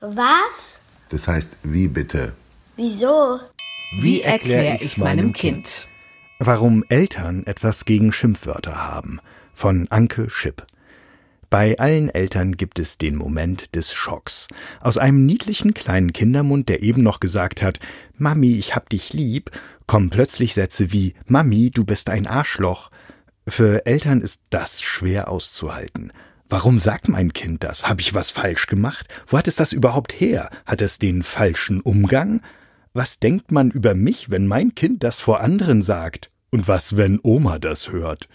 Was? 0.00 0.80
Das 1.10 1.28
heißt, 1.28 1.58
wie 1.62 1.86
bitte? 1.86 2.32
Wieso? 2.76 3.38
Wie 4.00 4.22
erkläre 4.22 4.78
ich's 4.80 4.96
meinem 4.96 5.34
Kind? 5.34 5.86
Warum 6.38 6.84
Eltern 6.88 7.44
etwas 7.46 7.84
gegen 7.84 8.10
Schimpfwörter 8.10 8.82
haben. 8.82 9.20
Von 9.52 9.88
Anke 9.88 10.30
Schipp. 10.30 10.64
Bei 11.50 11.78
allen 11.78 12.08
Eltern 12.08 12.56
gibt 12.56 12.78
es 12.78 12.96
den 12.96 13.14
Moment 13.14 13.74
des 13.74 13.92
Schocks. 13.92 14.48
Aus 14.80 14.96
einem 14.96 15.26
niedlichen 15.26 15.74
kleinen 15.74 16.14
Kindermund, 16.14 16.70
der 16.70 16.82
eben 16.82 17.02
noch 17.02 17.20
gesagt 17.20 17.60
hat, 17.60 17.78
Mami, 18.16 18.54
ich 18.54 18.74
hab 18.74 18.88
dich 18.88 19.12
lieb, 19.12 19.50
kommen 19.86 20.08
plötzlich 20.08 20.54
Sätze 20.54 20.92
wie 20.92 21.12
Mami, 21.26 21.70
du 21.70 21.84
bist 21.84 22.08
ein 22.08 22.26
Arschloch. 22.26 22.90
Für 23.46 23.84
Eltern 23.84 24.22
ist 24.22 24.44
das 24.48 24.80
schwer 24.80 25.28
auszuhalten. 25.28 26.10
Warum 26.52 26.80
sagt 26.80 27.08
mein 27.08 27.32
Kind 27.32 27.62
das? 27.62 27.88
Habe 27.88 28.00
ich 28.00 28.12
was 28.12 28.32
falsch 28.32 28.66
gemacht? 28.66 29.06
Wo 29.28 29.38
hat 29.38 29.46
es 29.46 29.54
das 29.54 29.72
überhaupt 29.72 30.12
her? 30.12 30.50
Hat 30.66 30.82
es 30.82 30.98
den 30.98 31.22
falschen 31.22 31.80
Umgang? 31.80 32.42
Was 32.92 33.20
denkt 33.20 33.52
man 33.52 33.70
über 33.70 33.94
mich, 33.94 34.30
wenn 34.30 34.48
mein 34.48 34.74
Kind 34.74 35.04
das 35.04 35.20
vor 35.20 35.40
anderen 35.42 35.80
sagt? 35.80 36.32
Und 36.50 36.66
was, 36.66 36.96
wenn 36.96 37.20
Oma 37.22 37.60
das 37.60 37.92
hört? 37.92 38.28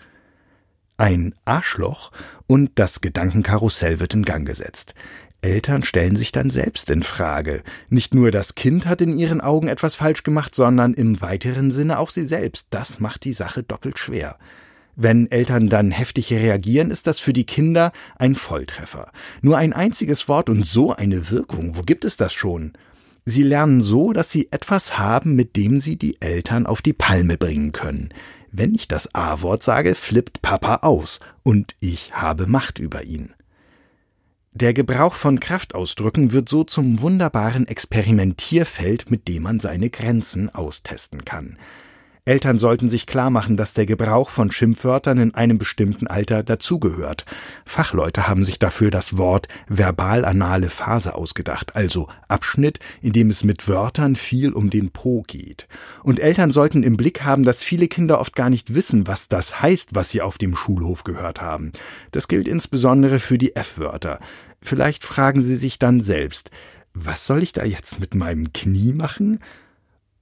Ein 0.95 1.35
Arschloch 1.43 2.13
und 2.47 2.71
das 2.75 3.01
Gedankenkarussell 3.01 3.99
wird 3.99 4.13
in 4.13 4.23
Gang 4.23 4.47
gesetzt. 4.47 4.95
Eltern 5.41 5.83
stellen 5.83 6.15
sich 6.15 6.31
dann 6.31 6.51
selbst 6.51 6.89
in 6.89 7.03
Frage. 7.03 7.63
Nicht 7.89 8.13
nur 8.13 8.31
das 8.31 8.55
Kind 8.55 8.85
hat 8.85 9.01
in 9.01 9.17
ihren 9.17 9.41
Augen 9.41 9.67
etwas 9.67 9.95
falsch 9.95 10.23
gemacht, 10.23 10.55
sondern 10.55 10.93
im 10.93 11.19
weiteren 11.19 11.69
Sinne 11.69 11.99
auch 11.99 12.11
sie 12.11 12.25
selbst. 12.25 12.67
Das 12.69 13.01
macht 13.01 13.25
die 13.25 13.33
Sache 13.33 13.61
doppelt 13.61 13.99
schwer. 13.99 14.37
Wenn 14.95 15.29
Eltern 15.29 15.67
dann 15.67 15.91
heftig 15.91 16.31
reagieren, 16.31 16.89
ist 16.89 17.05
das 17.05 17.19
für 17.19 17.33
die 17.33 17.45
Kinder 17.45 17.91
ein 18.17 18.35
Volltreffer. 18.35 19.11
Nur 19.41 19.57
ein 19.57 19.73
einziges 19.73 20.27
Wort 20.29 20.49
und 20.49 20.65
so 20.65 20.93
eine 20.93 21.29
Wirkung, 21.29 21.75
wo 21.75 21.81
gibt 21.81 22.05
es 22.05 22.15
das 22.15 22.33
schon? 22.33 22.73
Sie 23.25 23.43
lernen 23.43 23.81
so, 23.81 24.13
dass 24.13 24.31
sie 24.31 24.49
etwas 24.51 24.97
haben, 24.97 25.35
mit 25.35 25.55
dem 25.55 25.79
sie 25.79 25.97
die 25.97 26.21
Eltern 26.21 26.65
auf 26.65 26.81
die 26.81 26.93
Palme 26.93 27.37
bringen 27.37 27.71
können. 27.71 28.09
Wenn 28.51 28.73
ich 28.73 28.87
das 28.87 29.13
A-Wort 29.13 29.63
sage, 29.63 29.95
flippt 29.95 30.41
Papa 30.41 30.77
aus 30.83 31.19
und 31.43 31.75
ich 31.81 32.13
habe 32.13 32.47
Macht 32.47 32.79
über 32.79 33.03
ihn. 33.03 33.33
Der 34.53 34.73
Gebrauch 34.73 35.15
von 35.15 35.41
Kraftausdrücken 35.41 36.31
wird 36.31 36.47
so 36.47 36.63
zum 36.63 37.01
wunderbaren 37.01 37.67
Experimentierfeld, 37.67 39.11
mit 39.11 39.27
dem 39.27 39.43
man 39.43 39.59
seine 39.59 39.89
Grenzen 39.89 40.53
austesten 40.55 41.25
kann. 41.25 41.57
Eltern 42.27 42.57
sollten 42.57 42.89
sich 42.89 43.05
klar 43.05 43.29
machen, 43.29 43.55
dass 43.55 43.75
der 43.75 43.85
Gebrauch 43.85 44.31
von 44.31 44.49
Schimpfwörtern 44.49 45.19
in 45.19 45.35
einem 45.35 45.59
bestimmten 45.59 46.07
Alter 46.07 46.41
dazugehört. 46.41 47.23
Fachleute 47.65 48.27
haben 48.27 48.43
sich 48.43 48.57
dafür 48.57 48.89
das 48.89 49.19
Wort 49.19 49.47
verbal-anale 49.67 50.71
Phase 50.71 51.13
ausgedacht, 51.13 51.75
also 51.75 52.07
Abschnitt, 52.27 52.79
in 53.03 53.13
dem 53.13 53.29
es 53.29 53.43
mit 53.43 53.67
Wörtern 53.67 54.15
viel 54.15 54.53
um 54.53 54.71
den 54.71 54.89
Po 54.89 55.21
geht. 55.27 55.67
Und 56.01 56.19
Eltern 56.19 56.49
sollten 56.49 56.81
im 56.81 56.97
Blick 56.97 57.23
haben, 57.23 57.43
dass 57.43 57.61
viele 57.61 57.87
Kinder 57.87 58.19
oft 58.19 58.35
gar 58.35 58.49
nicht 58.49 58.73
wissen, 58.73 59.05
was 59.05 59.29
das 59.29 59.61
heißt, 59.61 59.93
was 59.93 60.09
sie 60.09 60.23
auf 60.23 60.39
dem 60.39 60.55
Schulhof 60.55 61.03
gehört 61.03 61.41
haben. 61.41 61.73
Das 62.09 62.27
gilt 62.27 62.47
insbesondere 62.47 63.19
für 63.19 63.37
die 63.37 63.55
F-Wörter. 63.55 64.19
Vielleicht 64.63 65.03
fragen 65.03 65.43
sie 65.43 65.57
sich 65.57 65.77
dann 65.77 66.01
selbst, 66.01 66.49
was 66.95 67.27
soll 67.27 67.43
ich 67.43 67.53
da 67.53 67.65
jetzt 67.65 67.99
mit 67.99 68.15
meinem 68.15 68.51
Knie 68.51 68.93
machen? 68.93 69.37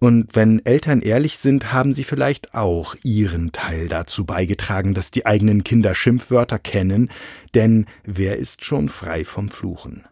Und 0.04 0.36
wenn 0.36 0.60
Eltern 0.66 1.02
ehrlich 1.02 1.38
sind, 1.38 1.72
haben 1.72 1.94
sie 1.94 2.04
vielleicht 2.04 2.56
auch 2.56 2.96
ihren 3.04 3.54
Teil 3.54 3.88
dazu 3.88 4.26
beigetragen, 4.26 4.94
dass 4.94 5.12
die 5.12 5.26
eigenen 5.26 5.64
Kinder 5.64 5.96
Schimpfwörter 5.96 6.60
kennen, 6.60 7.10
denn 7.56 7.86
wer 8.04 8.36
ist 8.36 8.66
schon 8.66 8.90
frei 8.90 9.24
vom 9.24 9.50
Fluchen? 9.50 10.04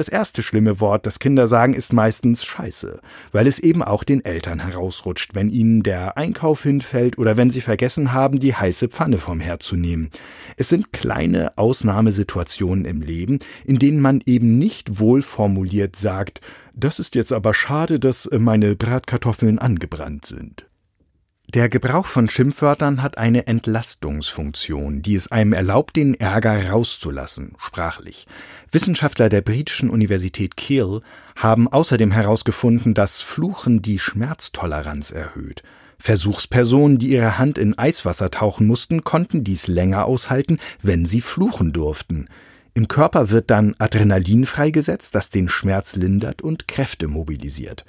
Das 0.00 0.08
erste 0.08 0.42
schlimme 0.42 0.80
Wort, 0.80 1.04
das 1.04 1.18
Kinder 1.18 1.46
sagen, 1.46 1.74
ist 1.74 1.92
meistens 1.92 2.42
Scheiße, 2.42 3.00
weil 3.32 3.46
es 3.46 3.58
eben 3.58 3.82
auch 3.82 4.02
den 4.02 4.24
Eltern 4.24 4.58
herausrutscht, 4.60 5.34
wenn 5.34 5.50
ihnen 5.50 5.82
der 5.82 6.16
Einkauf 6.16 6.62
hinfällt 6.62 7.18
oder 7.18 7.36
wenn 7.36 7.50
sie 7.50 7.60
vergessen 7.60 8.14
haben, 8.14 8.38
die 8.38 8.54
heiße 8.54 8.88
Pfanne 8.88 9.18
vom 9.18 9.40
Herd 9.40 9.62
zu 9.62 9.76
nehmen. 9.76 10.08
Es 10.56 10.70
sind 10.70 10.94
kleine 10.94 11.58
Ausnahmesituationen 11.58 12.86
im 12.86 13.02
Leben, 13.02 13.40
in 13.66 13.78
denen 13.78 14.00
man 14.00 14.22
eben 14.24 14.56
nicht 14.56 15.00
wohlformuliert 15.00 15.96
sagt, 15.96 16.40
das 16.72 16.98
ist 16.98 17.14
jetzt 17.14 17.34
aber 17.34 17.52
schade, 17.52 18.00
dass 18.00 18.26
meine 18.32 18.76
Bratkartoffeln 18.76 19.58
angebrannt 19.58 20.24
sind. 20.24 20.64
Der 21.52 21.68
Gebrauch 21.68 22.06
von 22.06 22.30
Schimpfwörtern 22.30 23.02
hat 23.02 23.18
eine 23.18 23.48
Entlastungsfunktion, 23.48 25.02
die 25.02 25.16
es 25.16 25.32
einem 25.32 25.52
erlaubt, 25.52 25.96
den 25.96 26.14
Ärger 26.14 26.70
rauszulassen, 26.70 27.56
sprachlich. 27.58 28.28
Wissenschaftler 28.70 29.28
der 29.28 29.40
britischen 29.40 29.90
Universität 29.90 30.56
Keele 30.56 31.02
haben 31.34 31.66
außerdem 31.66 32.12
herausgefunden, 32.12 32.94
dass 32.94 33.20
Fluchen 33.20 33.82
die 33.82 33.98
Schmerztoleranz 33.98 35.10
erhöht. 35.10 35.64
Versuchspersonen, 35.98 36.98
die 36.98 37.08
ihre 37.08 37.36
Hand 37.36 37.58
in 37.58 37.76
Eiswasser 37.76 38.30
tauchen 38.30 38.68
mussten, 38.68 39.02
konnten 39.02 39.42
dies 39.42 39.66
länger 39.66 40.04
aushalten, 40.04 40.60
wenn 40.82 41.04
sie 41.04 41.20
fluchen 41.20 41.72
durften. 41.72 42.28
Im 42.74 42.86
Körper 42.86 43.30
wird 43.30 43.50
dann 43.50 43.74
Adrenalin 43.80 44.46
freigesetzt, 44.46 45.16
das 45.16 45.30
den 45.30 45.48
Schmerz 45.48 45.96
lindert 45.96 46.42
und 46.42 46.68
Kräfte 46.68 47.08
mobilisiert. 47.08 47.84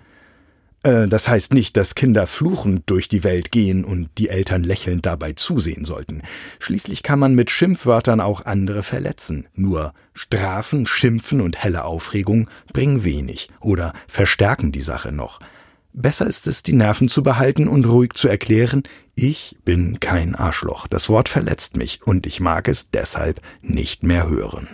Äh, 0.83 1.07
das 1.07 1.27
heißt 1.27 1.53
nicht, 1.53 1.77
dass 1.77 1.95
Kinder 1.95 2.27
fluchend 2.27 2.89
durch 2.89 3.09
die 3.09 3.23
Welt 3.23 3.51
gehen 3.51 3.83
und 3.85 4.09
die 4.17 4.29
Eltern 4.29 4.63
lächelnd 4.63 5.05
dabei 5.05 5.33
zusehen 5.33 5.85
sollten. 5.85 6.21
Schließlich 6.59 7.03
kann 7.03 7.19
man 7.19 7.35
mit 7.35 7.51
Schimpfwörtern 7.51 8.19
auch 8.19 8.45
andere 8.45 8.83
verletzen. 8.83 9.47
Nur 9.53 9.93
Strafen, 10.13 10.85
Schimpfen 10.85 11.41
und 11.41 11.63
helle 11.63 11.85
Aufregung 11.85 12.49
bringen 12.73 13.03
wenig 13.03 13.49
oder 13.59 13.93
verstärken 14.07 14.71
die 14.71 14.81
Sache 14.81 15.11
noch. 15.11 15.39
Besser 15.93 16.25
ist 16.25 16.47
es, 16.47 16.63
die 16.63 16.73
Nerven 16.73 17.09
zu 17.09 17.21
behalten 17.21 17.67
und 17.67 17.85
ruhig 17.85 18.13
zu 18.13 18.29
erklären, 18.29 18.83
ich 19.13 19.57
bin 19.65 19.99
kein 19.99 20.35
Arschloch. 20.35 20.87
Das 20.87 21.09
Wort 21.09 21.27
verletzt 21.27 21.75
mich 21.75 22.01
und 22.03 22.25
ich 22.25 22.39
mag 22.39 22.69
es 22.69 22.91
deshalb 22.91 23.41
nicht 23.61 24.03
mehr 24.03 24.29
hören. 24.29 24.69